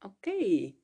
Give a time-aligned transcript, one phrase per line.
[0.00, 0.74] Oké.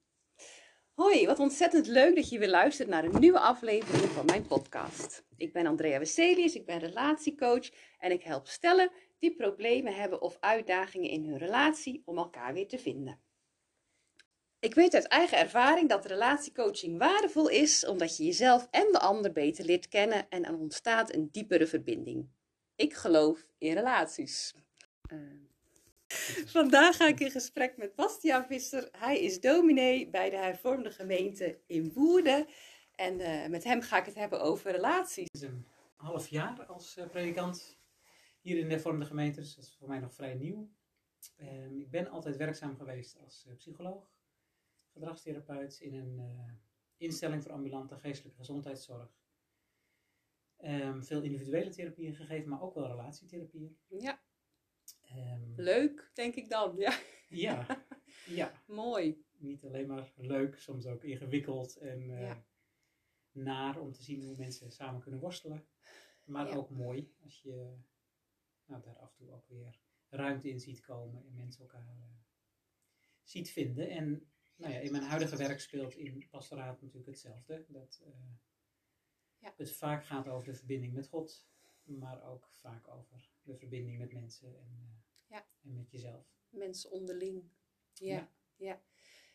[0.92, 5.24] Hoi, wat ontzettend leuk dat je weer luistert naar een nieuwe aflevering van mijn podcast.
[5.37, 10.37] Ik ben Andrea Wesselius, ik ben relatiecoach en ik help stellen die problemen hebben of
[10.40, 13.21] uitdagingen in hun relatie om elkaar weer te vinden.
[14.58, 19.33] Ik weet uit eigen ervaring dat relatiecoaching waardevol is omdat je jezelf en de ander
[19.33, 22.29] beter leert kennen en er ontstaat een diepere verbinding.
[22.75, 24.55] Ik geloof in relaties.
[25.12, 25.46] Uh.
[26.46, 28.88] Vandaag ga ik in gesprek met Bastiaan Visser.
[28.93, 32.47] Hij is dominee bij de hervormde gemeente in Woerden.
[32.95, 35.28] En uh, met hem ga ik het hebben over relaties.
[35.33, 35.66] Het is een
[35.97, 37.78] half jaar als uh, predikant
[38.41, 40.70] hier in de hervormde gemeente, dus dat is voor mij nog vrij nieuw.
[41.41, 44.12] Um, ik ben altijd werkzaam geweest als uh, psycholoog,
[44.92, 46.20] gedragstherapeut in een
[46.97, 49.11] instelling voor ambulante geestelijke gezondheidszorg.
[50.64, 53.78] Um, veel individuele therapieën gegeven, maar ook wel relatietherapieën.
[53.88, 54.20] Ja.
[55.16, 56.77] Um, leuk, denk ik dan.
[56.77, 56.98] Ja,
[57.29, 57.84] ja,
[58.41, 58.62] ja.
[58.66, 59.25] mooi.
[59.39, 62.45] Niet alleen maar leuk, soms ook ingewikkeld en uh, ja.
[63.33, 65.67] naar om te zien hoe mensen samen kunnen worstelen.
[66.25, 66.55] Maar ja.
[66.55, 67.77] ook mooi als je
[68.64, 72.05] nou, daar af en toe ook weer ruimte in ziet komen en mensen elkaar uh,
[73.22, 73.89] ziet vinden.
[73.89, 77.64] En nou ja, in mijn huidige werk speelt in pastoraat natuurlijk hetzelfde.
[77.69, 78.14] Dat uh,
[79.39, 79.55] ja.
[79.56, 81.48] het vaak gaat over de verbinding met God,
[81.83, 85.05] maar ook vaak over de verbinding met mensen en.
[85.67, 86.25] En met jezelf.
[86.48, 87.42] Mensen onderling.
[87.92, 88.83] Ja, ja, ja.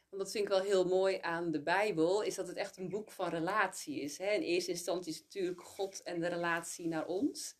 [0.09, 2.89] Want dat vind ik wel heel mooi aan de Bijbel, is dat het echt een
[2.89, 4.17] boek van relatie is.
[4.17, 4.31] Hè?
[4.31, 7.59] In eerste instantie is het natuurlijk God en de relatie naar ons.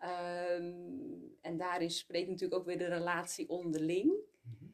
[0.00, 4.12] Um, en daarin spreekt natuurlijk ook weer de relatie onderling.
[4.42, 4.64] Mhm.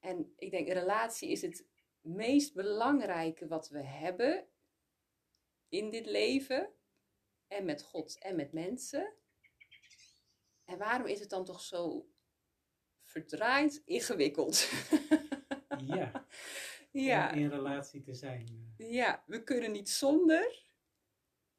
[0.00, 1.66] En ik denk, relatie is het
[2.00, 4.46] meest belangrijke wat we hebben
[5.68, 6.72] in dit leven.
[7.46, 9.12] En met God en met mensen.
[10.64, 12.08] En waarom is het dan toch zo
[13.08, 14.68] verdraaid ingewikkeld?
[15.86, 16.26] Ja.
[16.90, 17.32] ja.
[17.32, 18.74] Om in relatie te zijn.
[18.76, 20.64] Ja, we kunnen niet zonder.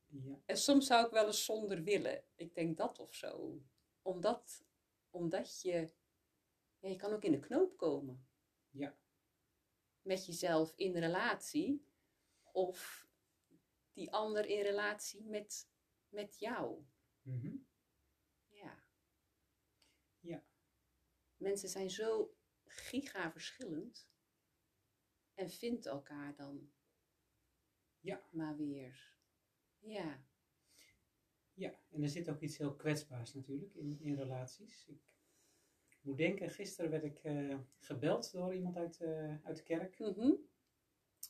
[0.07, 0.41] Ja.
[0.45, 2.23] En soms zou ik wel eens zonder willen.
[2.35, 3.61] Ik denk dat of zo.
[4.01, 4.65] Omdat,
[5.09, 5.91] omdat je...
[6.79, 8.27] Ja, je kan ook in de knoop komen.
[8.69, 8.97] Ja.
[10.01, 11.85] Met jezelf in relatie.
[12.51, 13.07] Of
[13.93, 15.69] die ander in relatie met,
[16.09, 16.85] met jou.
[17.21, 17.55] Mhm.
[20.19, 20.43] Ja.
[21.39, 22.35] Mensen zijn zo
[22.65, 24.09] giga verschillend.
[25.33, 26.71] En vindt elkaar dan
[27.99, 28.23] Ja.
[28.31, 29.13] maar weer.
[29.79, 30.23] Ja.
[31.53, 34.87] Ja, en er zit ook iets heel kwetsbaars natuurlijk in, in relaties.
[35.89, 39.99] Ik moet denken, gisteren werd ik uh, gebeld door iemand uit, uh, uit de kerk.
[39.99, 40.31] Mhm.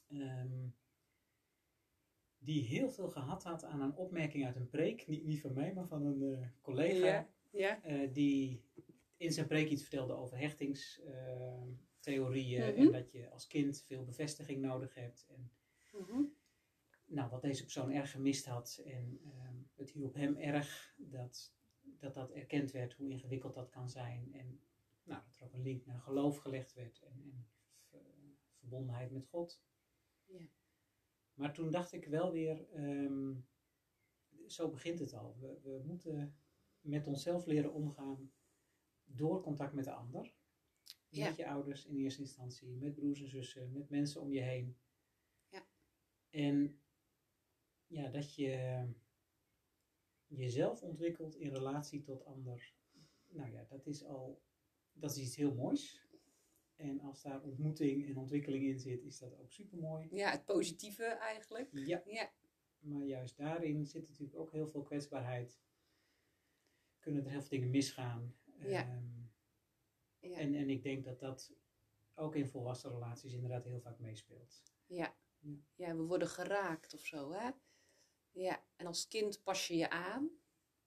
[0.10, 0.76] Um,
[2.38, 5.08] die heel veel gehad had aan een opmerking uit een preek.
[5.08, 7.30] Niet, niet van mij, maar van een uh, collega.
[7.52, 7.80] Ja.
[7.84, 8.06] ja.
[8.06, 8.64] die
[9.20, 12.74] in zijn preek iets vertelde over hechtingstheorieën.
[12.74, 12.82] Mhm.
[12.86, 15.26] En dat je als kind veel bevestiging nodig hebt.
[15.30, 15.52] En
[15.94, 16.22] Mhm.
[17.06, 18.82] nou, wat deze persoon erg gemist had.
[18.86, 23.90] En ehm, het hielp hem erg dat, dat dat erkend werd, hoe ingewikkeld dat kan
[23.90, 24.34] zijn.
[24.34, 24.62] En
[25.04, 27.48] nou, dat er ook een link naar geloof gelegd werd en, en
[27.90, 28.06] ver-
[28.60, 29.62] verbondenheid met God.
[30.26, 30.48] Ja.
[31.34, 33.34] Maar toen dacht ik wel weer, ehm,
[34.48, 35.38] zo begint het al.
[35.40, 36.36] We, we moeten
[36.82, 38.32] met onszelf leren omgaan
[39.16, 40.34] door contact met de ander.
[41.10, 41.28] Ja.
[41.28, 44.78] Met je ouders in eerste instantie, met broers en zussen, met mensen om je heen.
[45.50, 45.68] Ja.
[46.30, 46.80] En
[47.88, 48.86] ja, dat je
[50.28, 52.74] jezelf ontwikkelt in relatie tot ander.
[53.28, 54.42] Nou ja, dat is al,
[54.94, 56.08] dat is iets heel moois.
[56.76, 60.08] En als daar ontmoeting en ontwikkeling in zit, is dat ook super mooi.
[60.12, 61.70] ja, het positieve eigenlijk.
[61.72, 62.32] Ja, Ja.
[62.80, 65.60] maar juist daarin zit natuurlijk ook heel veel kwetsbaarheid.
[67.00, 68.36] Kunnen er heel veel dingen misgaan.
[68.68, 68.82] Ja.
[68.82, 69.08] Ehm,
[70.20, 70.38] Ja.
[70.38, 71.54] en, en ik denk dat dat
[72.16, 74.64] ook in volwassen relaties inderdaad heel vaak meespeelt.
[74.86, 75.18] Ja.
[75.40, 75.56] Ja.
[75.76, 77.50] ja, we worden geraakt of zo, hè?
[78.32, 80.30] Ja, en als kind pas je je aan.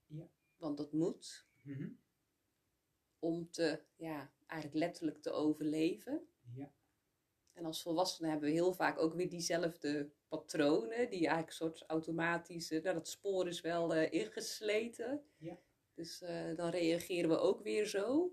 [0.07, 0.29] Ja.
[0.57, 1.47] Want dat moet.
[1.63, 1.89] Mhm.
[3.19, 6.27] Om te, ja, eigenlijk letterlijk te overleven.
[6.55, 6.73] Ja,
[7.53, 11.11] En als volwassenen hebben we heel vaak ook weer diezelfde patronen.
[11.11, 15.25] Die eigenlijk een soort automatische, nou, dat spoor is wel eh, ingesleten.
[15.37, 15.59] Ja.
[15.95, 18.33] Dus eh, dan reageren we ook weer zo.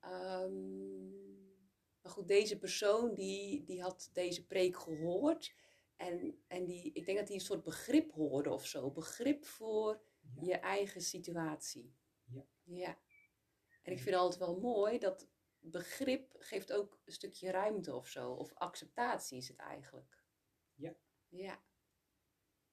[0.00, 1.08] Ehm,
[2.00, 5.54] maar goed, deze persoon die, die had deze preek gehoord.
[5.96, 8.90] En, en die, ik denk dat hij een soort begrip hoorde of zo.
[8.90, 11.94] Begrip voor ja, je eigen situatie.
[12.24, 12.46] Ja.
[12.62, 12.98] ja.
[13.82, 15.28] En ik vind het altijd wel mooi dat
[15.58, 18.32] begrip geeft ook een stukje ruimte of zo.
[18.32, 20.24] Of acceptatie is het eigenlijk.
[20.74, 20.96] Ja.
[21.28, 21.62] Ja.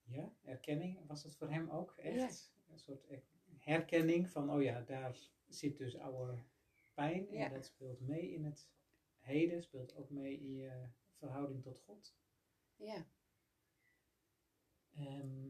[0.03, 2.53] ja, erkenning was het voor hem ook echt.
[2.69, 3.23] Een soort er-
[3.67, 5.17] herkenning van, oh ja, daar
[5.47, 6.43] zit dus oude
[6.93, 7.31] pijn.
[7.31, 7.45] Ja.
[7.45, 8.69] En dat speelt mee in het
[9.19, 12.15] heden speelt ook mee in je verhouding tot God.
[12.75, 13.07] Ja.
[14.93, 15.49] Ehm,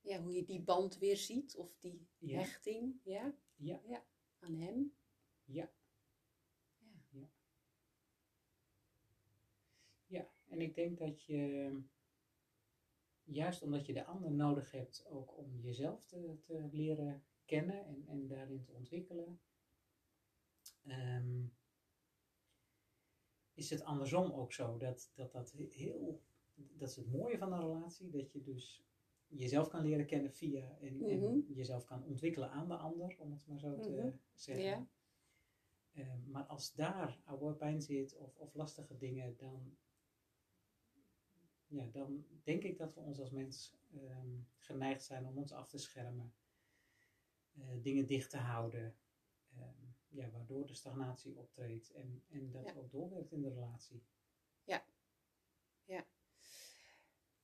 [0.00, 2.38] ja, hoe je die band weer ziet of die Ja.
[2.38, 4.04] hechting, ja, ja,
[4.38, 4.94] aan hem.
[5.44, 5.72] ja,
[6.78, 6.96] Ja.
[7.10, 7.30] ja.
[10.06, 11.72] Ja, en ik denk dat je,
[13.24, 18.04] juist omdat je de ander nodig hebt, ook om jezelf te, te leren kennen en,
[18.06, 19.40] en daarin te ontwikkelen,
[20.82, 21.44] ehm,
[23.54, 24.76] is het andersom ook zo.
[24.76, 26.22] Dat dat, dat heel,
[26.54, 28.82] dat is het mooie van een relatie, dat je dus
[29.26, 31.08] jezelf kan leren kennen via en, Mhm.
[31.08, 34.10] en jezelf kan ontwikkelen aan de ander, om het maar zo te Mhm.
[34.34, 34.64] zeggen.
[34.64, 34.86] Ja.
[35.92, 37.18] Ehm, maar als daar
[37.58, 39.76] pijn zit of, of lastige dingen, dan,
[41.66, 45.68] ja, dan denk ik dat we ons als mens ehm, geneigd zijn om ons af
[45.68, 46.34] te schermen,
[47.52, 48.96] eh, dingen dicht te houden,
[49.56, 52.74] ehm, ja, waardoor de stagnatie optreedt en, en dat Ja.
[52.74, 54.02] ook doorwerkt in de relatie.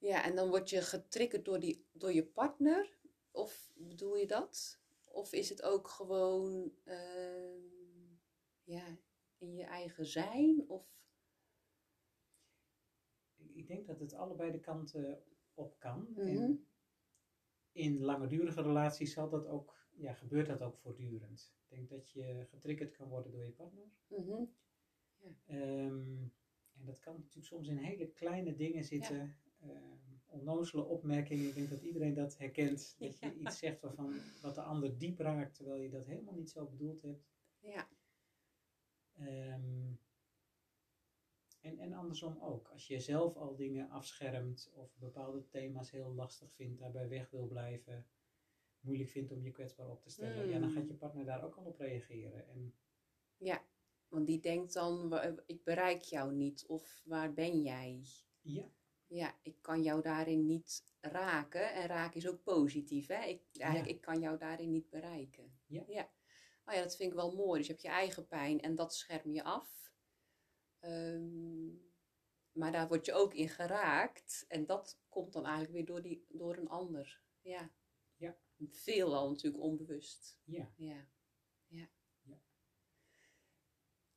[0.00, 2.98] Ja, en dan word je getriggerd door, die, door je partner?
[3.30, 4.80] Of bedoel je dat?
[5.04, 7.60] Of is het ook gewoon ehm,
[8.64, 8.98] ja,
[9.38, 10.64] in je eigen zijn?
[10.68, 10.88] Of,
[13.60, 15.22] Ik- denk dat het allebei de kanten
[15.54, 16.16] op kan.
[16.16, 16.66] En
[17.72, 21.54] in langdurige relaties zal dat ook, ja, gebeurt dat ook voortdurend.
[21.62, 23.84] Ik denk dat je getriggerd kan worden door je partner.
[24.06, 24.44] Mhm.
[25.46, 26.22] Ehm,
[26.72, 29.36] en dat kan natuurlijk soms in hele kleine dingen zitten.
[29.60, 31.48] Ehm, onnozele opmerkingen.
[31.48, 32.94] Ik denk dat iedereen dat herkent.
[32.98, 33.32] Dat je Ja.
[33.32, 37.02] iets zegt waarvan, wat de ander diep raakt, terwijl je dat helemaal niet zo bedoeld
[37.02, 37.24] hebt.
[37.60, 37.88] Ja,
[39.12, 39.92] Ehm,
[41.60, 42.68] en, en andersom ook.
[42.68, 47.46] Als je zelf al dingen afschermt of bepaalde thema's heel lastig vindt, daarbij weg wil
[47.46, 48.06] blijven,
[48.80, 50.74] moeilijk vindt om je kwetsbaar op te stellen, ja, dan Mm.
[50.74, 52.48] gaat je partner daar ook al op reageren.
[52.48, 52.74] En
[53.36, 53.68] ja.
[54.08, 56.66] Want die denkt dan, wa- ik bereik jou niet.
[56.66, 58.04] Of waar ben jij?
[58.40, 58.64] ja,
[59.06, 61.72] Ja, ik kan jou daarin niet raken.
[61.74, 63.24] En raken is ook positief, hè?
[63.24, 63.94] Ik, eigenlijk, Ja.
[63.96, 65.58] ik kan jou daarin niet bereiken.
[65.66, 65.84] Ja.
[65.86, 66.10] ja.
[66.64, 67.58] Oh ja, dat vind ik wel mooi.
[67.58, 69.89] Dus je hebt je eigen pijn en dat scherm je af.
[70.80, 71.68] Ehm,
[72.52, 74.44] maar daar word je ook in geraakt.
[74.48, 77.20] En dat komt dan eigenlijk weer door, die, door een ander.
[77.40, 77.70] Ja.
[78.16, 78.36] Ja.
[78.70, 80.38] Veelal natuurlijk onbewust.
[80.44, 81.06] ja, Ja.
[81.66, 81.88] ja.
[82.22, 82.38] Ja.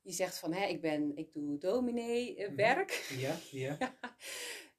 [0.02, 2.56] Je zegt van, hè, ik, ben, ik doe dominee eh, Mhm.
[2.56, 2.90] werk.
[3.18, 3.78] ja, ja.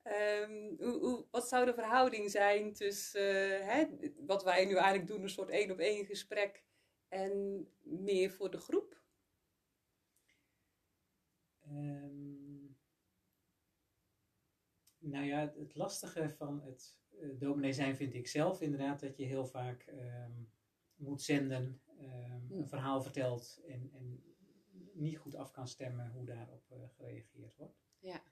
[0.06, 3.86] Ehm, hoe, hoe, wat zou de verhouding zijn tussen eh, hè,
[4.26, 6.64] wat wij nu eigenlijk doen, een soort één op één gesprek,
[7.08, 9.02] en meer voor de groep?
[11.76, 12.74] Ehm,
[14.98, 19.26] nou ja, het lastige van het eh dominee zijn vind ik zelf inderdaad dat je
[19.26, 20.44] heel vaak ehm,
[20.96, 22.54] moet zenden, ehm, Hm.
[22.58, 24.24] een verhaal vertelt en, en
[24.94, 27.84] niet goed af kan stemmen hoe daarop eh, gereageerd wordt.
[28.00, 28.24] Ja.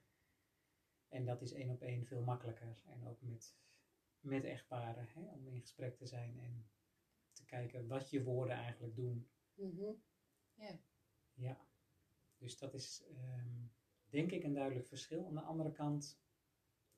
[1.07, 2.81] En dat is één op één veel makkelijker.
[2.86, 3.57] En ook met,
[4.19, 6.69] met echtparen, hè, om in gesprek te zijn en
[7.31, 9.30] te kijken wat je woorden eigenlijk doen.
[10.56, 10.80] Ja.
[11.34, 11.68] Ja,
[12.44, 13.48] dus dat is ehm,
[14.10, 15.25] denk ik een duidelijk verschil.
[15.25, 16.19] Aan de andere kant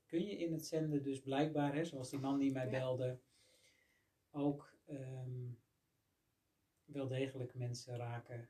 [0.05, 2.71] kun je in het zenden dus blijkbaar, hè, zoals die man die mij Ja.
[2.71, 3.19] belde,
[4.31, 5.49] ook ehm,
[6.85, 8.49] wel degelijk mensen raken.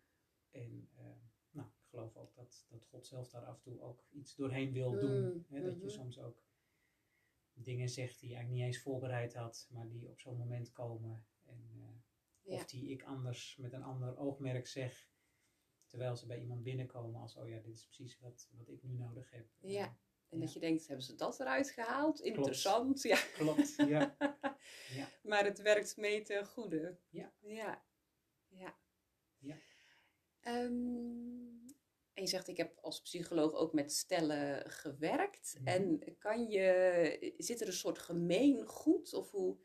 [0.52, 1.18] En ehm,
[1.52, 4.72] nou, ik geloof ook dat, dat God zelf daar af en toe ook iets doorheen
[4.72, 5.24] wil doen.
[5.34, 5.94] Mm, Hè, dat je mhm.
[5.94, 6.44] soms ook
[7.54, 11.26] dingen zegt die je eigenlijk niet eens voorbereid had, maar die op zo'n moment komen.
[11.46, 11.84] En, eh,
[12.42, 12.56] Ja.
[12.56, 15.10] of die ik anders met een ander oogmerk zeg,
[15.96, 18.94] terwijl ze bij iemand binnenkomen als, oh ja, dit is precies wat, wat ik nu
[18.94, 19.46] nodig heb.
[19.60, 19.84] Ja.
[19.84, 19.92] Eh,
[20.30, 20.46] En Ja.
[20.46, 22.20] dat je denkt, hebben ze dat eruit gehaald?
[22.20, 23.18] Interessant, ja.
[23.34, 24.16] klopt, ja.
[24.94, 25.10] Ja.
[25.24, 26.98] Maar het werkt mee ten goede.
[27.10, 27.34] Ja.
[27.42, 27.84] Ja.
[28.48, 28.78] Ja.
[29.38, 29.56] Ja.
[30.42, 30.74] Ehm,
[32.14, 35.56] en je zegt, ik heb als psycholoog ook met stellen gewerkt.
[35.60, 35.68] Mhm.
[35.68, 39.14] En kan je, zit er een soort gemeengoed?
[39.14, 39.58] Of hoe,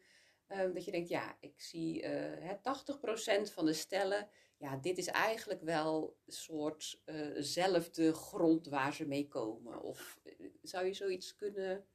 [0.46, 4.28] ehm, dat je denkt, ja, ik zie eh, hè, 80% van de stellen,
[4.60, 9.82] ja, dit is eigenlijk wel een soort eh, zelfde grond waar ze mee komen.
[9.82, 11.86] Of eh, zou je zoiets kunnen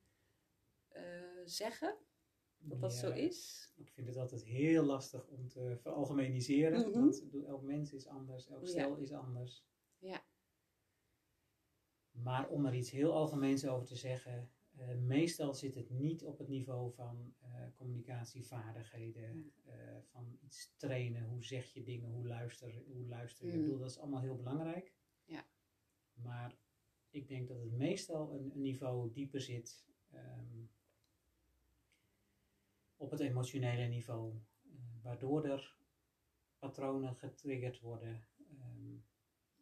[0.88, 1.04] eh,
[1.44, 1.98] zeggen?
[2.58, 3.70] Dat dat zo is?
[3.76, 7.00] Ik vind het altijd heel lastig om te veralgemeniseren, Mhm.
[7.00, 8.68] want elk mens is anders, elk Ja.
[8.70, 9.66] stel is anders.
[9.98, 10.26] Ja.
[12.12, 16.38] Maar om er iets heel algemeens over te zeggen, eh, meestal zit het niet op
[16.38, 22.84] het niveau van eh, communicatievaardigheden, eh, van iets trainen, hoe zeg je dingen, hoe luister,
[22.88, 23.52] hoe luister je.
[23.52, 23.64] Ik Mm.
[23.64, 24.94] bedoel, dat is allemaal heel belangrijk.
[25.26, 25.46] Ja.
[26.14, 26.58] Maar
[27.10, 30.64] ik denk dat het meestal een, een niveau dieper zit ehm,
[32.98, 34.34] op het emotionele niveau,
[35.02, 35.78] waardoor er
[36.60, 38.28] patronen getriggerd worden.
[38.60, 38.94] ehm,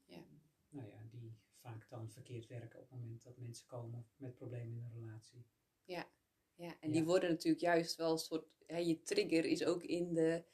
[0.05, 0.23] Ja.
[0.69, 4.77] Nou ja, die vaak dan verkeerd werken op het moment dat mensen komen met problemen
[4.77, 5.45] in een relatie.
[5.83, 6.09] Ja,
[6.55, 6.79] ja.
[6.79, 6.93] en Ja.
[6.93, 10.45] die worden natuurlijk juist wel een soort, hè, je trigger is ook in de,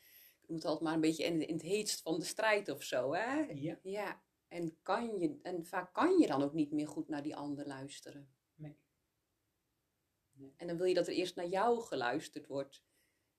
[0.41, 2.83] ik noem het altijd maar een beetje in, in het heetst van de strijd of
[2.83, 3.39] zo, hè?
[3.39, 7.23] Ja, Ja, en, kan je, en vaak kan je dan ook niet meer goed naar
[7.23, 8.33] die ander luisteren.
[8.55, 8.77] nee.
[10.31, 10.53] nee.
[10.57, 12.83] En dan wil je dat er eerst naar jou geluisterd wordt,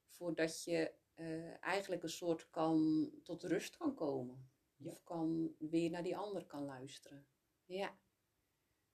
[0.09, 4.51] voordat je eh, eigenlijk een soort kan, tot rust kan komen.
[4.77, 4.91] Ja.
[4.91, 7.27] Of kan, weer naar die ander kan luisteren.
[7.71, 7.99] Ja.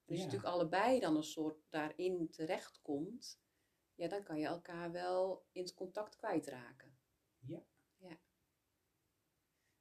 [0.05, 3.41] Als je natuurlijk allebei dan een soort daarin terechtkomt,
[3.95, 6.97] ja, dan kan je elkaar wel in het contact kwijtraken.
[7.39, 7.63] Ja.
[7.95, 8.19] Ja.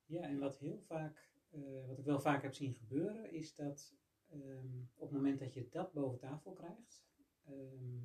[0.04, 3.94] Ja, en wat heel vaak, eh, wat ik wel vaak heb zien gebeuren, is dat
[4.26, 7.06] ehm, op het moment dat je dat boven tafel krijgt,
[7.44, 8.00] ehm,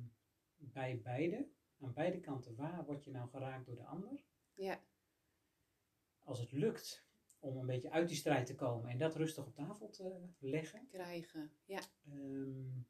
[0.56, 4.24] bij beide, aan beide kanten, waar word je nou geraakt door de ander?
[4.54, 4.84] Ja,
[6.18, 7.06] Als het lukt
[7.42, 10.86] om een beetje uit die strijd te komen en dat rustig op tafel te leggen,
[10.86, 11.52] krijgen.
[11.64, 12.80] Ja, ehm,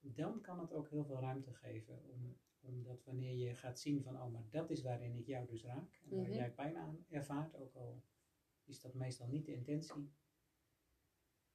[0.00, 2.02] dan kan het ook heel veel ruimte geven.
[2.04, 5.64] Om, omdat wanneer je gaat zien van, oh, maar dat is waarin ik jou dus
[5.64, 6.00] raak.
[6.04, 6.32] En waar Mhm.
[6.34, 8.02] jij pijn aan ervaart, ook al
[8.64, 10.12] is dat meestal niet de intentie.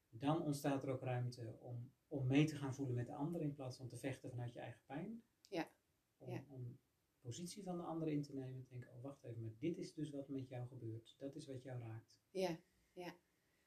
[0.10, 3.53] Dan ontstaat er ook ruimte om, om mee te gaan voelen met de ander in
[3.53, 5.24] plaats van te vechten vanuit je eigen pijn.
[5.50, 5.72] Ja.
[6.18, 6.44] Om, Ja.
[6.50, 6.80] om
[7.22, 10.10] positie van de ander in te nemen denken, oh wacht even, maar dit is dus
[10.10, 11.16] wat met jou gebeurt.
[11.20, 12.20] Dat is wat jou raakt.
[12.32, 12.60] ja,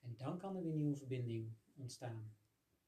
[0.00, 2.34] En dan kan er weer nieuwe verbinding ontstaan.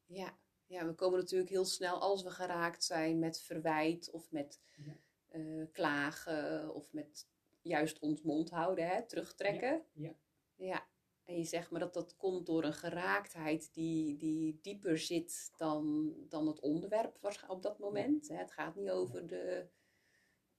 [0.07, 0.39] ja.
[0.69, 4.97] Ja, we komen natuurlijk heel snel als we geraakt zijn met verwijt of met Ja.
[5.29, 7.27] eh, klagen of met
[7.63, 9.85] juist ons mond houden, hè, terugtrekken.
[9.93, 10.15] Ja.
[10.55, 10.87] Ja,
[11.25, 16.15] en je zegt maar dat dat komt door een geraaktheid die, die dieper zit dan,
[16.29, 17.19] dan het onderwerp
[17.49, 18.29] op dat moment.
[18.29, 18.37] Hè.
[18.37, 19.67] Het gaat niet over de,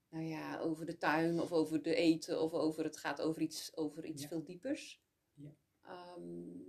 [0.10, 3.76] nou ja, over de tuin of over de eten of over, het gaat over iets,
[3.76, 4.28] over iets Ja.
[4.28, 5.02] veel diepers.
[5.34, 5.56] Ja.
[5.82, 6.66] Ehm,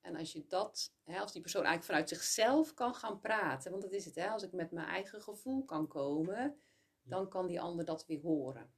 [0.00, 3.82] en als je dat, hè, als die persoon eigenlijk vanuit zichzelf kan gaan praten, want
[3.82, 6.60] dat is het, hè, als ik met mijn eigen gevoel kan komen,
[7.02, 8.70] dan kan die ander dat weer horen.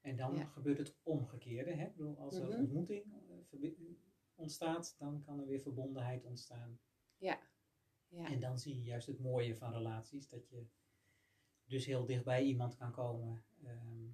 [0.00, 0.44] En dan Ja.
[0.44, 1.72] gebeurt het omgekeerde.
[1.74, 1.84] Hè?
[1.86, 2.58] Ik bedoel, als er Mhm.
[2.60, 3.70] ontmoeting eh,
[4.34, 6.80] ontstaat, dan kan er weer verbondenheid ontstaan.
[7.16, 7.40] Ja.
[8.08, 10.28] En dan zie je juist het mooie van relaties.
[10.28, 10.66] Dat je
[11.70, 14.08] dus heel dichtbij iemand kan komen, ehm,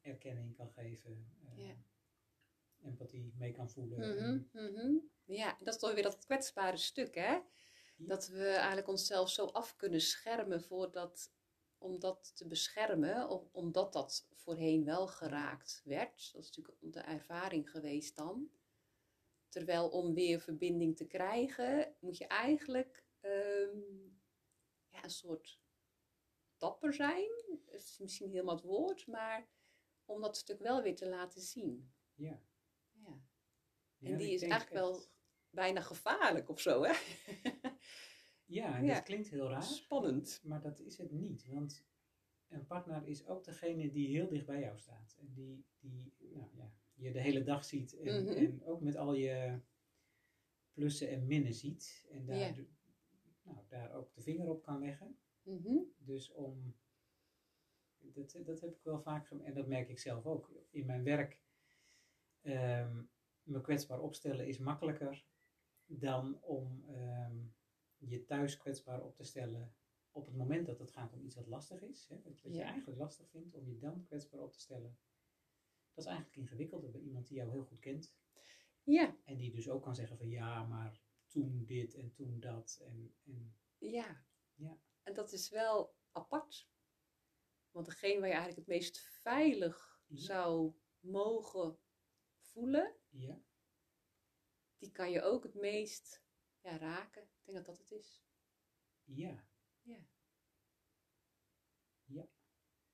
[0.00, 1.74] erkenning kan geven, eh, Ja.
[2.82, 3.98] empathie mee kan voelen.
[4.16, 4.96] Mhm, mhm.
[5.24, 7.40] Ja, dat is toch weer dat kwetsbare stuk, hè?
[7.96, 11.32] Dat we eigenlijk onszelf zo af kunnen schermen voor dat,
[11.78, 16.32] om dat te beschermen, om- omdat dat voorheen wel geraakt werd.
[16.32, 18.50] Dat is natuurlijk de ervaring geweest dan.
[19.48, 23.78] Terwijl om weer verbinding te krijgen, moet je eigenlijk ehm,
[24.88, 25.60] ja, een soort
[26.60, 27.28] dapper zijn.
[27.66, 29.48] Dat is misschien helemaal het woord, maar
[30.04, 31.92] om dat stuk wel weer te laten zien.
[32.14, 32.42] Ja.
[32.92, 33.20] Ja.
[33.98, 35.10] Ja, En die is eigenlijk wel echt-
[35.50, 36.92] bijna gevaarlijk of zo, hè?
[38.44, 38.94] Ja, en Ja.
[38.94, 39.62] dat klinkt heel raar.
[39.62, 40.40] Spannend.
[40.44, 41.84] Maar dat is het niet, want
[42.48, 45.16] een partner is ook degene die heel dicht bij jou staat.
[45.20, 48.32] En die, die nou, ja, je de hele dag ziet en, Mhm.
[48.36, 49.60] en ook met al je
[50.72, 52.06] plussen en minnen ziet.
[52.10, 52.56] En daar,
[53.42, 55.18] nou, daar ook de vinger op kan leggen.
[55.50, 55.78] Mhm.
[55.96, 56.76] Dus om,
[57.98, 60.50] dat, dat heb ik wel vaak, en dat merk ik zelf ook.
[60.70, 61.40] In mijn werk,
[62.40, 63.02] ehm,
[63.42, 65.24] me kwetsbaar opstellen is makkelijker
[65.86, 67.36] dan om ehm,
[67.96, 69.74] je thuis kwetsbaar op te stellen
[70.12, 72.06] op het moment dat het gaat om iets wat lastig is.
[72.08, 74.98] Hè, wat wat je eigenlijk lastig vindt, om je dan kwetsbaar op te stellen.
[75.94, 78.14] Dat is eigenlijk ingewikkelder bij iemand die jou heel goed kent.
[78.82, 82.82] Ja, En die dus ook kan zeggen van ja, maar toen dit en toen dat.
[82.84, 84.24] En, en ja.
[84.54, 84.78] Ja.
[85.10, 86.70] En dat is wel apart.
[87.70, 90.16] Want degene waar je eigenlijk het meest veilig Ja.
[90.16, 91.78] zou mogen
[92.38, 93.42] voelen, ja,
[94.78, 96.24] die kan je ook het meest
[96.60, 97.22] ja, raken.
[97.22, 98.24] Ik denk dat dat het is.
[99.04, 99.48] ja.
[99.82, 100.06] Ja.
[102.04, 102.28] Ja,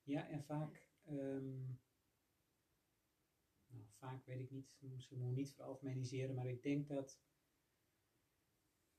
[0.03, 1.67] ja en vaak, ehm,
[3.67, 7.21] nou, vaak weet ik niet, misschien moet ik niet veralgemeniseren, maar ik denk dat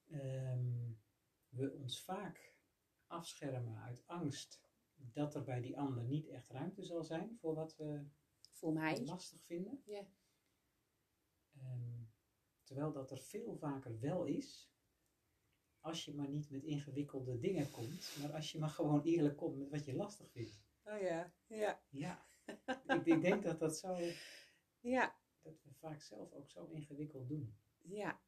[0.07, 0.91] ehm,
[1.50, 2.56] we ons vaak
[3.07, 4.61] afschermen uit angst
[4.95, 8.05] dat er bij die ander niet echt ruimte zal zijn voor wat we
[8.51, 9.03] Voor mij.
[9.05, 9.81] lastig vinden.
[9.85, 10.05] Ja.
[11.57, 12.01] Ehm,
[12.63, 14.71] terwijl dat er veel vaker wel is,
[15.79, 19.57] als je maar niet met ingewikkelde dingen komt, maar als je maar gewoon eerlijk komt
[19.57, 20.59] met wat je lastig vindt.
[20.83, 21.81] Oh ja, ja.
[21.89, 22.25] Ja,
[22.87, 23.97] ik, ik denk dat dat zo,
[24.79, 27.57] Ja, dat we vaak zelf ook zo ingewikkeld doen.
[27.77, 28.21] ja.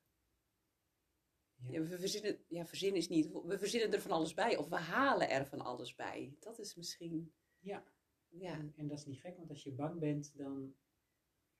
[1.67, 1.81] Ja.
[1.81, 3.29] We verzinnen, ja, verzinnen is niet.
[3.45, 4.57] We verzinnen er van alles bij.
[4.57, 6.35] Of we halen er van alles bij.
[6.39, 7.33] Dat is misschien.
[7.59, 7.83] Ja.
[8.29, 8.53] Ja.
[8.53, 10.75] En, en dat is niet gek, want als je bang bent, dan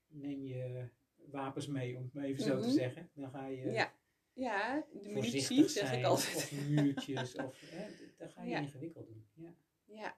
[0.08, 2.76] neem je wapens mee, om het maar even zo te Mhm.
[2.76, 3.10] zeggen.
[3.14, 3.94] Dan ga je Ja,
[4.34, 6.36] ja de munitie, zeg ik altijd.
[6.36, 7.88] of muurtjes, of hè,
[8.18, 8.60] dan ga je Ja.
[8.60, 9.28] ingewikkeld doen.
[9.34, 9.54] Ja.
[9.86, 10.18] Ja,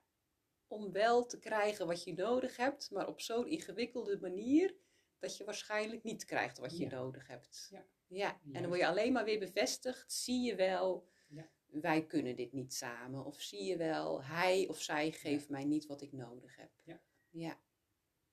[0.68, 4.76] om wel te krijgen wat je nodig hebt, maar op zo'n ingewikkelde manier
[5.20, 6.90] dat je waarschijnlijk niet krijgt wat je Ja.
[6.90, 7.68] nodig hebt.
[7.72, 7.86] Ja.
[8.12, 8.40] Ja.
[8.44, 11.50] En dan word je alleen maar weer bevestigd, zie je wel, Ja.
[11.66, 13.26] wij kunnen dit niet samen.
[13.26, 16.72] Of zie je wel, hij of zij geeft mij niet wat ik nodig heb.
[16.84, 17.02] Ja.
[17.30, 17.60] Ja.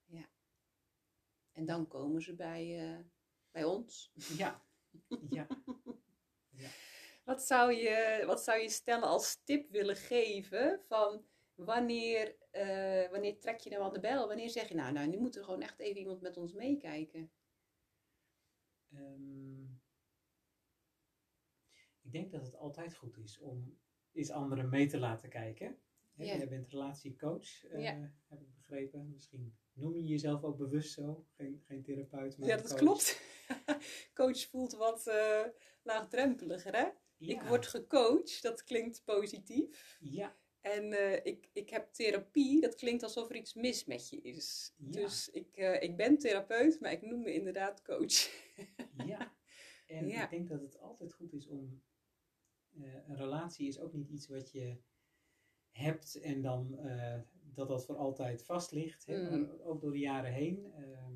[0.06, 0.28] ja.
[1.52, 3.04] En dan komen ze bij, eh,
[3.50, 4.12] bij ons.
[4.37, 4.62] Ja.
[5.30, 5.47] ja.
[7.25, 13.38] Wat zou, je, wat zou je stellen als tip willen geven van wanneer, eh, wanneer
[13.40, 14.26] trek je nou aan de bel?
[14.26, 17.30] Wanneer zeg je nou, nou, nu moet er gewoon echt even iemand met ons meekijken?
[18.92, 19.62] Ehm,
[22.02, 23.78] ik denk dat het altijd goed is om
[24.12, 25.78] eens anderen mee te laten kijken.
[26.14, 26.37] Hè, Ja.
[26.37, 28.12] Jij bent relatiecoach, eh, Ja.
[28.28, 29.11] heb ik begrepen.
[29.12, 31.26] Misschien noem je jezelf ook bewust zo.
[31.37, 32.78] Geen, geen therapeut, maar ja, dat coach.
[32.78, 33.21] klopt.
[34.14, 35.45] Coach voelt wat eh,
[35.83, 36.88] laagdrempeliger, hè?
[37.18, 39.97] Ik word gecoacht, dat klinkt positief.
[40.00, 40.37] Ja,
[40.75, 44.75] En eh, ik, ik heb therapie, dat klinkt alsof er iets mis met je is.
[44.76, 44.90] Ja.
[44.90, 48.30] Dus ik, eh, ik ben therapeut, maar ik noem me inderdaad coach.
[49.06, 49.37] ja.
[49.87, 50.25] En Ja.
[50.25, 51.82] ik denk dat het altijd goed is om...
[52.75, 54.76] eh, een relatie is ook niet iets wat je
[55.70, 56.78] hebt en dan
[57.54, 59.06] dat dat voor altijd vast ligt.
[59.06, 59.16] Hè?
[59.16, 59.40] Mm.
[59.46, 61.14] Maar ook door de jaren heen ehm,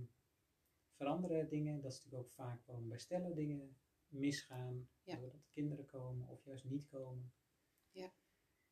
[0.92, 1.80] veranderen dingen.
[1.80, 3.76] Dat is natuurlijk ook vaak waarom bij stellen dingen
[4.08, 4.88] misgaan.
[5.02, 5.16] Ja.
[5.16, 7.32] Doordat kinderen komen of juist niet komen.
[7.90, 8.12] Ja.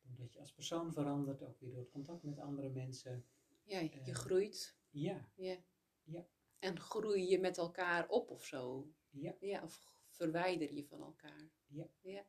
[0.01, 3.25] Doordat je als persoon verandert, ook weer door het contact met andere mensen.
[3.63, 4.13] Ja, je Eh.
[4.13, 4.77] groeit.
[4.89, 5.57] Ja, Ja.
[6.03, 6.27] Ja.
[6.59, 8.91] En groei je met elkaar op of zo?
[9.09, 9.35] ja.
[9.39, 11.49] Ja, of verwijder je van elkaar?
[11.67, 11.89] Ja.
[12.01, 12.25] Ja.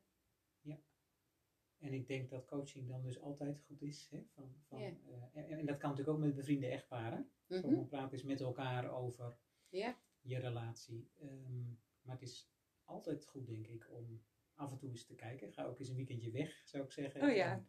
[1.79, 4.09] En ik denk dat coaching dan dus altijd goed is.
[4.11, 4.23] Hè?
[4.35, 4.87] Van, van, Ja.
[4.87, 7.31] eh, en, en dat kan natuurlijk ook met bevriende echtparen.
[7.47, 7.61] Mhm.
[7.61, 9.38] Gewoon praten is met elkaar over
[9.69, 9.99] Ja.
[10.21, 11.11] je relatie.
[11.19, 11.64] Ehm,
[12.02, 12.50] maar het is
[12.85, 14.23] altijd goed, denk ik, om
[14.62, 15.53] af en toe eens te kijken.
[15.53, 17.22] Ga ook eens een weekendje weg, zou ik zeggen.
[17.22, 17.53] Oh ja.
[17.53, 17.68] En,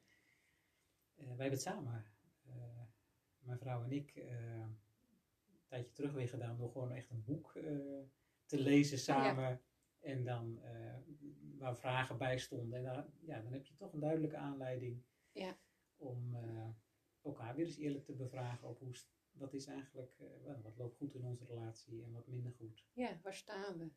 [1.16, 2.06] eh, wij hebben het samen,
[2.46, 2.82] eh,
[3.40, 7.52] mijn vrouw en ik, eh, een tijdje terug weer gedaan door gewoon echt een boek
[8.46, 9.62] te lezen samen.
[10.00, 10.62] En dan
[11.58, 12.78] waar vragen bij stonden.
[12.78, 15.58] En dan, ja, dan heb je toch een duidelijke aanleiding Ja.
[15.96, 16.36] om
[17.22, 18.94] elkaar weer eens eerlijk te bevragen op hoe,
[19.32, 22.86] wat is eigenlijk, wel, wat loopt goed in onze relatie en wat minder goed.
[22.94, 23.92] Ja, waar staan we?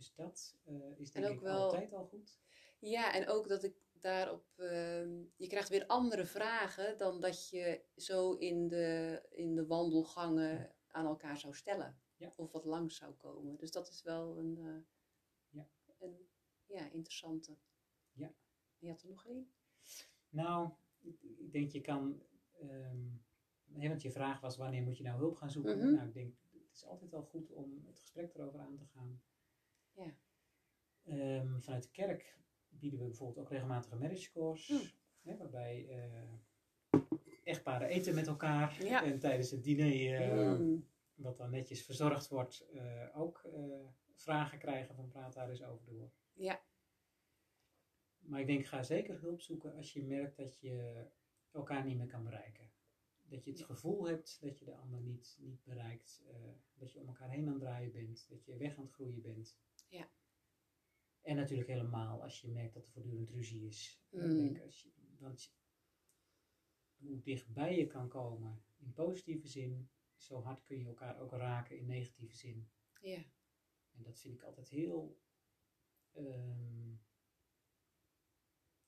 [0.00, 2.38] Dus dat eh, is En denk ik wel- altijd al goed.
[2.78, 4.44] Ja, en ook dat ik daarop.
[4.56, 10.74] ehm, je krijgt weer andere vragen dan dat je zo in de, in de wandelgangen
[10.86, 12.00] aan elkaar zou stellen.
[12.16, 12.32] Ja.
[12.36, 13.56] Of wat langs zou komen.
[13.56, 14.56] Dus dat is wel een.
[14.58, 14.78] eh,
[15.48, 15.68] Ja.
[15.98, 16.28] een
[16.66, 17.56] ja, interessante.
[18.12, 18.34] Ja.
[18.78, 19.52] Je had er nog één?
[20.28, 22.22] Nou, ik, denk je kan,
[23.72, 25.78] hè, want je vraag was wanneer moet je nou hulp gaan zoeken.
[25.78, 25.94] Mhm.
[25.94, 29.22] Nou, ik denk het is altijd al goed om het gesprek erover aan te gaan.
[29.94, 30.14] Ja.
[31.04, 34.82] Ehm, vanuit de kerk bieden we bijvoorbeeld ook regelmatige marriage course, Hmm.
[35.22, 37.00] hè, waarbij eh,
[37.44, 39.04] echtparen eten met elkaar Ja.
[39.04, 40.88] en tijdens het diner, eh, Mm.
[41.14, 43.48] wat dan netjes verzorgd wordt, eh, ook
[44.14, 46.10] vragen krijgen van praat daar eens over door.
[46.32, 46.60] Ja.
[48.18, 51.04] Maar ik denk, ga zeker hulp zoeken als je merkt dat je
[51.50, 52.70] elkaar niet meer kan bereiken.
[53.22, 56.22] Dat je het gevoel hebt dat je de ander niet, niet bereikt.
[56.74, 58.26] dat je om elkaar heen aan het draaien bent.
[58.28, 59.58] Dat je weg aan het groeien bent.
[59.90, 60.10] Ja.
[61.20, 64.02] En natuurlijk helemaal als je merkt dat er voortdurend ruzie is.
[64.10, 64.36] Mm.
[64.36, 65.54] denk als je, want
[66.96, 71.76] hoe dichtbij je kan komen in positieve zin, zo hard kun je elkaar ook raken
[71.78, 72.70] in negatieve zin.
[73.00, 73.24] Ja.
[73.90, 75.20] En dat vind ik altijd heel.
[76.12, 76.90] ehm,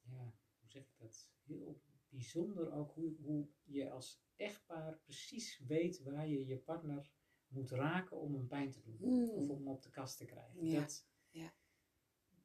[0.01, 1.33] ja, hoe zeg ik dat?
[1.43, 7.13] Heel bijzonder ook hoe, hoe je als echtpaar precies weet waar je je partner
[7.53, 8.97] moet raken om hem pijn te doen.
[8.99, 9.29] Mm.
[9.31, 10.67] Of om hem op de kast te krijgen.
[10.67, 11.53] Ja, Dat, ja.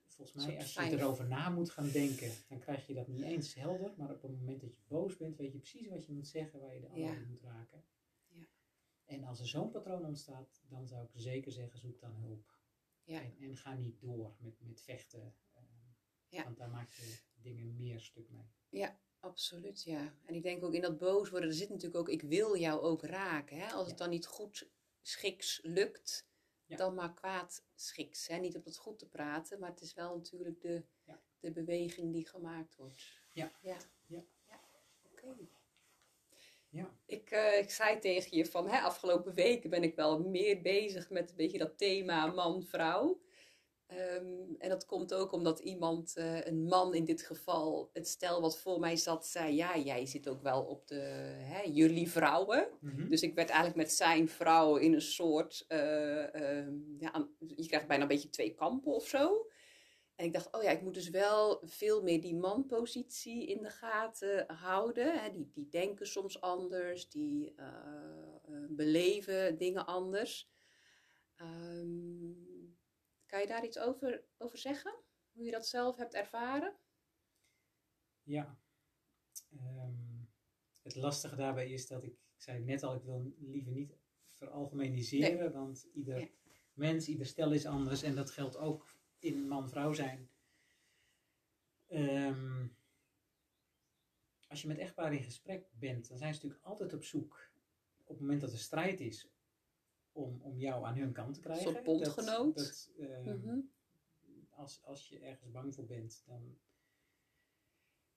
[0.06, 3.22] Volgens Een mij, als je erover na moet gaan denken, dan krijg je dat niet
[3.22, 3.94] eens helder.
[3.98, 6.60] Maar op het moment dat je boos bent, weet je precies wat je moet zeggen,
[6.60, 7.26] waar je de ander Ja.
[7.28, 7.84] moet raken.
[8.28, 8.46] Ja.
[9.06, 12.56] En als er zo'n patroon ontstaat, dan zou ik zeker zeggen, zoek dan hulp.
[13.04, 13.22] Ja.
[13.22, 15.36] En, en ga niet door met, met vechten.
[16.30, 16.44] Ja.
[16.44, 18.90] Want daar maak je dingen meer stuk mee.
[19.20, 20.14] Absoluut, ja.
[20.26, 22.82] En ik denk ook in dat boos worden, er zit natuurlijk ook, ik wil jou
[22.82, 23.58] ook raken.
[23.58, 23.68] Hè?
[23.72, 24.04] Als het Ja.
[24.04, 24.70] dan niet goed
[25.08, 26.26] schiks lukt,
[26.66, 26.78] Ja.
[26.78, 28.28] dan maar kwaad schiks.
[28.28, 28.38] Hè?
[28.38, 31.22] Niet om het goed te praten, maar het is wel natuurlijk de, Ja.
[31.40, 33.04] de beweging die gemaakt wordt.
[33.34, 33.52] Ja.
[33.62, 33.78] Ja.
[34.06, 34.24] Ja.
[35.12, 35.36] Oké.
[36.70, 36.98] Ja.
[37.06, 41.10] Ik, eh, ik zei tegen je van, hè, afgelopen weken ben ik wel meer bezig
[41.10, 43.22] met een beetje dat thema man-vrouw.
[43.88, 48.42] Ehm, en dat komt ook omdat iemand, eh, een man in dit geval, het stel
[48.42, 51.00] wat voor mij zat, zei: Ja, jij zit ook wel op de,
[51.40, 52.68] hè, jullie vrouwen.
[52.80, 53.10] Mhm.
[53.10, 57.88] Dus ik werd eigenlijk met zijn vrouw in een soort, eh, ehm, ja, je krijgt
[57.88, 59.48] bijna een beetje twee kampen of zo.
[60.16, 63.70] En ik dacht, oh ja, ik moet dus wel veel meer die manpositie in de
[63.70, 65.20] gaten houden.
[65.20, 65.32] Hè.
[65.32, 67.66] Die, die denken soms anders, die eh,
[68.70, 70.50] beleven dingen anders.
[71.36, 72.47] Ehm,
[73.28, 74.96] kan je daar iets over, over zeggen?
[75.32, 76.76] Hoe je dat zelf hebt ervaren?
[78.24, 78.60] Ja.
[79.52, 80.24] Ehm,
[80.82, 85.52] het lastige daarbij is dat ik, ik zei net al, ik wil liever niet veralgemeniseren,
[85.52, 86.28] want ieder Ja.
[86.74, 90.30] mens, ieder stel is anders en dat geldt ook in man-vrouw zijn.
[91.88, 92.68] Ehm,
[94.48, 97.50] als je met echtparen in gesprek bent, dan zijn ze natuurlijk altijd op zoek,
[98.02, 99.28] op het moment dat er strijd is,
[100.18, 101.72] om, om jou aan hun kant te krijgen.
[101.72, 102.56] soort bondgenoot.
[102.56, 102.66] Dat,
[102.98, 103.60] dat, ehm, Mhm.
[104.50, 106.58] als, als je ergens bang voor bent, dan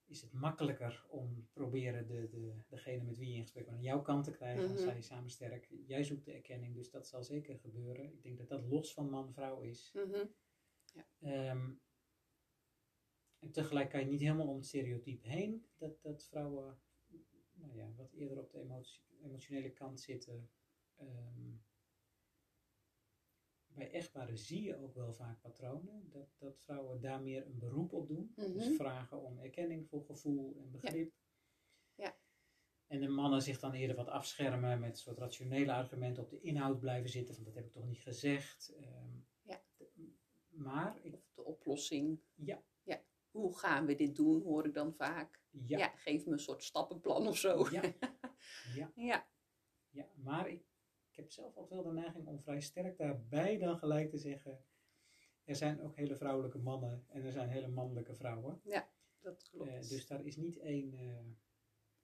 [0.05, 3.83] is het makkelijker om proberen de, de, degene met wie je in gesprek bent aan
[3.83, 4.61] jouw kant te krijgen.
[4.63, 4.81] Dan Mhm.
[4.81, 5.67] sta je samen sterk.
[5.85, 8.05] Jij zoekt de erkenning, dus dat zal zeker gebeuren.
[8.13, 9.91] Ik denk dat dat los van man-vrouw is.
[9.93, 10.25] Mhm.
[11.19, 11.71] Ehm,
[13.39, 16.79] en tegelijk kan je niet helemaal om het stereotype heen dat, dat vrouwen
[17.53, 20.49] nou ja, wat eerder op de emotie, emotionele kant zitten.
[20.95, 21.51] Ehm,
[23.73, 27.93] bij echtparen zie je ook wel vaak patronen dat, dat vrouwen daar meer een beroep
[27.93, 28.33] op doen.
[28.35, 28.51] Mhm.
[28.53, 31.13] Dus vragen om erkenning voor gevoel en begrip.
[31.95, 32.17] Ja.
[32.87, 36.39] En de mannen zich dan eerder wat afschermen met een soort rationele argumenten op de
[36.41, 37.35] inhoud blijven zitten.
[37.35, 38.73] Van dat heb ik toch niet gezegd.
[38.79, 39.61] Ehm, Ja.
[40.47, 42.19] Maar ik, Of de oplossing.
[42.35, 42.63] ja,
[43.31, 45.41] Hoe gaan we dit doen, hoor ik dan vaak.
[45.49, 47.67] ja, Ja, geef me een soort stappenplan of zo.
[47.71, 47.81] ja,
[48.75, 49.27] ja, Ja.
[49.89, 50.07] ja.
[50.15, 50.65] Maar ik
[51.21, 54.63] heb zelf altijd wel de neiging om vrij sterk daarbij dan gelijk te zeggen.
[55.43, 58.61] Er zijn ook hele vrouwelijke mannen en er zijn hele mannelijke vrouwen.
[59.19, 59.69] dat klopt.
[59.69, 61.25] Eh, dus daar is niet één, eh,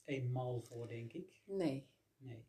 [0.03, 1.41] één mal voor, denk ik.
[1.45, 1.88] nee.
[2.17, 2.45] Nee.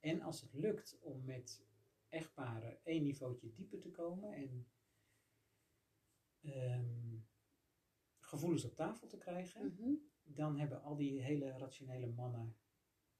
[0.00, 1.64] En als het lukt om met
[2.08, 4.66] echtparen één niveautje dieper te komen en
[6.42, 7.16] ehm,
[8.18, 9.94] gevoelens op tafel te krijgen, Mhm.
[10.22, 12.56] dan hebben al die hele rationele mannen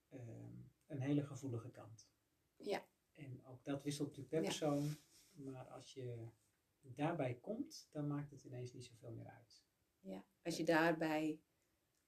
[0.09, 2.09] ehm, een hele gevoelige kant.
[2.57, 2.85] Ja.
[3.13, 4.97] En ook dat wisselt natuurlijk per persoon,
[5.31, 6.27] maar als je
[6.81, 9.63] daarbij komt, dan maakt het ineens niet zoveel meer uit.
[9.99, 10.25] ja.
[10.43, 11.41] Als je daarbij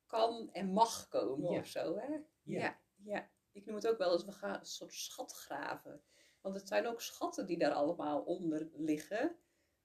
[0.05, 1.59] kan en mag komen Ja.
[1.59, 2.07] of zo, hè?
[2.07, 2.23] Ja.
[2.41, 2.81] ja.
[2.95, 3.31] ja.
[3.51, 6.03] Ik noem het ook wel eens, we gaan een soort schat graven.
[6.41, 9.35] Want het zijn ook schatten die daar allemaal onder liggen.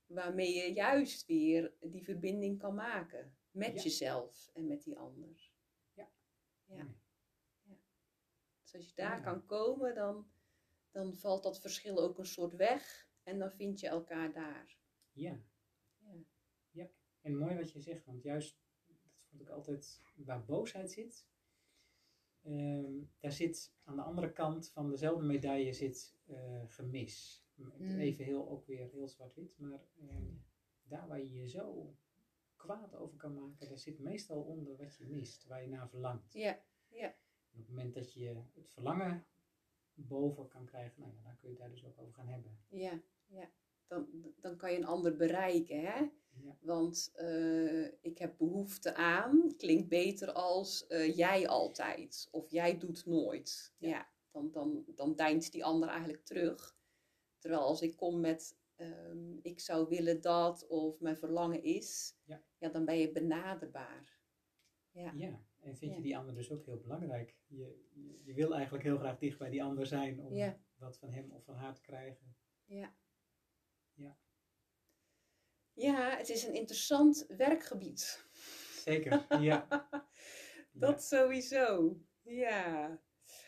[0.07, 3.37] Waarmee je juist weer die verbinding kan maken.
[3.51, 3.83] Met Ja.
[3.83, 5.53] jezelf en met die ander.
[5.93, 6.11] Ja.
[6.65, 6.87] ja.
[7.63, 7.77] Ja.
[8.63, 10.31] Dus als je daar kan komen, dan,
[10.95, 13.09] dan valt dat verschil ook een soort weg.
[13.23, 14.79] En dan vind je elkaar daar.
[15.13, 15.41] Ja.
[16.71, 16.91] Ja.
[17.21, 18.97] En mooi wat je zegt, want juist, dat
[19.29, 21.27] vond ik altijd, waar boosheid zit,
[22.43, 27.45] ehm, daar zit aan de andere kant van dezelfde medaille zit eh, gemis.
[27.55, 27.99] Mm.
[27.99, 30.35] Even heel, ook weer heel zwart-wit, maar ehm,
[30.83, 31.97] daar waar je je zo
[32.57, 36.33] kwaad over kan maken, daar zit meestal onder wat je mist, waar je naar verlangt.
[36.33, 36.63] Ja,
[37.51, 39.27] En op het moment dat je het verlangen
[39.95, 42.59] boven kan krijgen, nou ja, dan kun je het daar dus ook over gaan hebben.
[42.69, 43.51] ja, ja.
[43.87, 44.07] Dan,
[44.41, 46.07] dan kan je een ander bereiken, hè?
[46.37, 52.79] Ja, Want eh, ik heb behoefte aan, klinkt beter als eh, jij altijd of jij
[52.79, 53.75] doet nooit.
[53.79, 54.11] Ja, Ja.
[54.31, 56.77] dan, dan, dan deint die ander eigenlijk terug.
[57.39, 62.43] Terwijl als ik kom met ehm, ik zou willen dat of mijn verlangen is, Ja.
[62.59, 64.19] dan ben je benaderbaar.
[64.91, 65.97] Ja, Ja, en vind Ja.
[65.97, 67.37] je die ander dus ook heel belangrijk.
[67.47, 70.61] Je, je, je wil eigenlijk heel graag dicht bij die ander zijn om Ja.
[70.75, 72.37] wat van hem of van haar te krijgen.
[72.65, 72.97] ja.
[73.95, 74.19] Ja.
[75.73, 78.27] Ja, het is een interessant werkgebied.
[78.85, 79.89] Zeker, ja.
[80.73, 81.99] Dat sowieso.
[82.23, 83.01] Ja.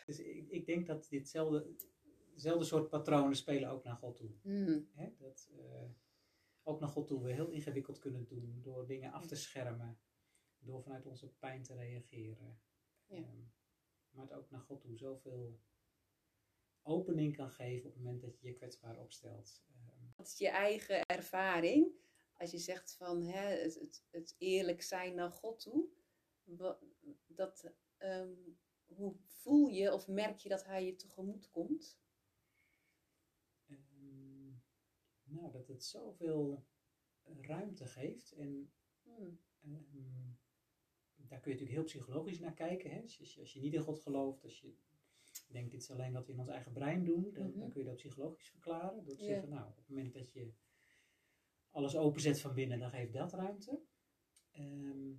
[0.06, 1.74] Dus ik, ik denk dat ditzelfde
[2.32, 4.30] hetzelfde soort patronen spelen ook naar God toe.
[4.42, 4.88] Hmm.
[4.94, 5.08] Hè?
[5.18, 5.90] Dat eh,
[6.62, 9.98] ook naar God toe we heel ingewikkeld kunnen doen door dingen af te schermen,
[10.66, 12.60] door vanuit onze pijn te reageren.
[13.06, 13.16] Ja.
[13.16, 13.42] Ehm,
[14.10, 15.60] maar het ook naar God toe zoveel
[16.82, 19.64] opening kan geven op het moment dat je je kwetsbaar opstelt.
[19.68, 21.92] Ehm, Wat is je eigen ervaring?
[22.32, 25.88] Als je zegt van hè, het, het, het eerlijk zijn naar God toe.
[26.44, 26.84] Wat,
[27.26, 28.34] dat, ehm,
[28.86, 31.98] hoe voel je of merk je dat hij je tegemoet komt?
[33.66, 34.52] Ehm,
[35.22, 36.66] nou, dat het zoveel
[37.24, 38.32] ruimte geeft.
[38.32, 39.40] En Hmm.
[39.60, 40.30] ehm,
[41.28, 42.90] daar kun je natuurlijk heel psychologisch naar kijken.
[42.90, 43.00] Hè?
[43.02, 44.74] Als, je, als je niet in God gelooft, als je
[45.48, 47.58] denkt dit is alleen wat we in ons eigen brein doen, dan, Mhm.
[47.58, 49.04] dan kun je dat psychologisch verklaren.
[49.04, 49.28] Door te Ja.
[49.28, 50.52] zeggen, nou, op het moment dat je
[51.70, 53.80] alles openzet van binnen, dan geeft dat ruimte.
[54.50, 55.12] Ehm,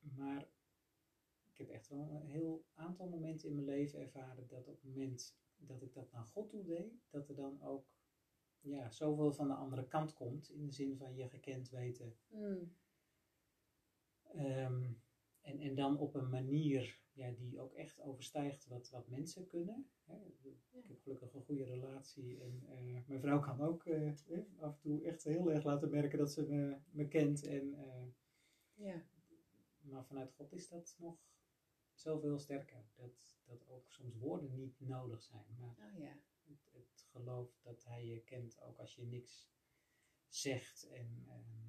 [0.00, 0.48] maar
[1.44, 4.84] ik heb echt wel een heel aantal momenten in mijn leven ervaren dat op het
[4.84, 7.86] moment dat ik dat naar God toe deed, dat er dan ook
[8.60, 10.50] ja, zoveel van de andere kant komt.
[10.50, 12.16] In de zin van je gekend weten.
[12.28, 12.72] Mm.
[14.34, 14.82] Ehm,
[15.40, 19.90] en, en dan op een manier ja, die ook echt overstijgt wat, wat mensen kunnen.
[20.04, 20.14] Hè.
[20.26, 24.12] Ik heb gelukkig een goede relatie en uh, mijn vrouw kan ook uh,
[24.58, 27.46] af en toe echt heel erg laten merken dat ze me, me kent.
[27.46, 28.06] En, uh,
[28.74, 29.02] ja.
[29.80, 31.18] Maar vanuit God is dat nog
[31.92, 32.84] zoveel sterker.
[32.94, 35.56] Dat, dat ook soms woorden niet nodig zijn.
[35.58, 36.16] Maar Oh ja.
[36.44, 39.50] het, het geloof dat hij je kent, ook als je niks
[40.28, 40.88] zegt.
[40.88, 41.68] En, ehm,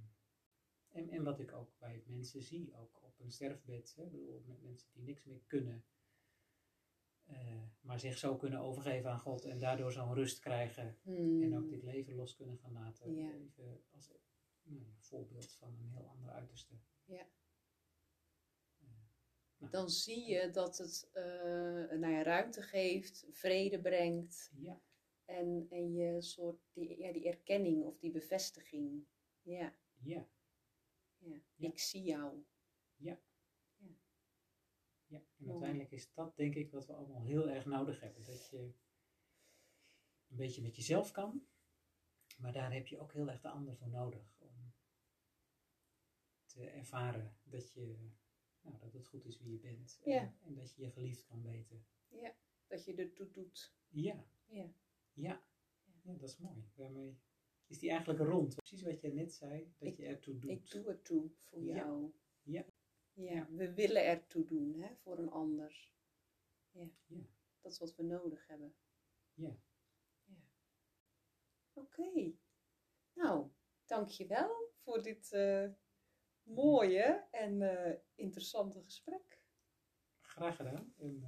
[0.90, 4.62] en, en wat ik ook bij mensen zie, ook op een sterfbed, hè, bedoel, met
[4.62, 5.86] mensen die niks meer kunnen,
[7.30, 11.44] uh, maar zich zo kunnen overgeven aan God en daardoor zo'n rust krijgen Mm.
[11.44, 13.16] en ook dit leven los kunnen gaan laten.
[13.16, 13.32] Ja.
[13.34, 14.12] Even als
[14.64, 16.74] nou, een voorbeeld van een heel ander uiterste.
[17.06, 17.28] Ja.
[18.80, 18.88] Eh,
[19.58, 21.24] nou, Dan zie je dat het eh,
[22.00, 24.52] nou ja, ruimte geeft, vrede brengt.
[24.56, 24.82] ja,
[25.26, 29.06] En, en je soort die, ja, die erkenning of die bevestiging.
[29.42, 30.28] Ja, ja,
[31.20, 31.42] ja.
[31.56, 31.68] Ja.
[31.68, 32.44] ik zie jou.
[32.98, 33.20] ja.
[35.08, 35.52] En Mooi.
[35.52, 38.26] uiteindelijk is dat denk ik wat we allemaal heel erg nodig hebben.
[38.26, 38.58] Dat je
[40.28, 41.48] een beetje met jezelf kan,
[42.38, 44.36] maar daar heb je ook heel erg de ander voor nodig.
[44.40, 44.74] Om
[46.46, 48.10] te ervaren dat, je,
[48.62, 50.00] nou, dat het goed is wie je bent.
[50.04, 50.36] En, Ja.
[50.42, 51.86] en dat je je geliefd kan weten.
[52.08, 52.36] Ja,
[52.68, 53.74] dat je ertoe doet.
[53.88, 54.74] Ja, Ja.
[55.14, 55.44] ja.
[56.02, 56.70] Ja, dat is mooi.
[56.76, 57.20] Daarmee
[57.70, 58.56] is die eigenlijk rond.
[58.56, 60.50] Precies wat je net zei, dat Ik- je ertoe doet.
[60.52, 61.76] Ik doe ertoe voor Ja.
[61.76, 62.12] jou.
[62.42, 62.66] Ja.
[63.14, 65.92] Ja, we willen ertoe doen hè, voor een ander.
[66.72, 66.90] Ja.
[67.06, 67.22] Ja.
[67.62, 68.76] Dat is wat we nodig hebben.
[69.34, 69.56] Ja.
[70.26, 70.36] ja.
[71.74, 72.34] Oké.
[73.14, 73.50] Nou,
[73.86, 75.70] dankjewel voor dit eh,
[76.44, 79.42] mooie en eh, interessante gesprek.
[80.22, 80.94] Graag gedaan.
[80.98, 81.28] En, eh,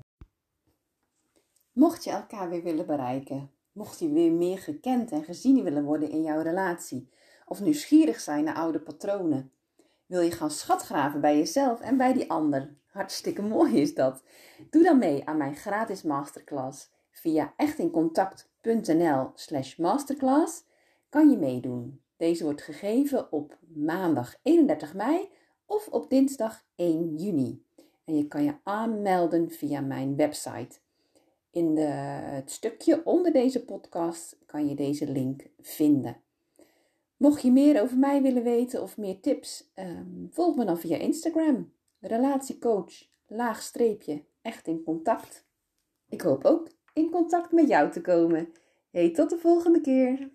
[1.72, 6.10] Mocht je elkaar weer willen bereiken, mocht je weer meer gekend en gezien willen worden
[6.10, 7.10] in jouw relatie,
[7.46, 9.52] of nieuwsgierig zijn naar oude patronen,
[10.12, 12.76] wil je gaan schatgraven bij jezelf en bij die ander.
[12.86, 14.24] Hartstikke mooi is dat.
[14.70, 16.92] Doe dan mee aan mijn gratis masterclass.
[17.12, 20.64] Via echtincontact.nl slash masterclass
[21.10, 22.02] kan je meedoen.
[22.18, 25.30] Deze wordt gegeven op maandag 31 mei
[25.66, 27.66] of op dinsdag 1 juni.
[28.06, 30.80] En je kan je aanmelden via mijn website.
[31.52, 36.22] In het stukje onder deze podcast kan je deze link vinden.
[37.18, 40.98] Mocht je meer over mij willen weten of meer tips, ehm, volg me dan via
[40.98, 41.72] Instagram.
[42.00, 45.46] Relatiecoach, laagstreepje, echt in contact.
[46.10, 48.52] Ik hoop ook in contact met jou te komen.
[48.92, 50.30] Hey, tot de volgende keer.